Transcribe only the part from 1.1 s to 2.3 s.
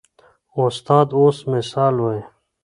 اوس مثال وایي.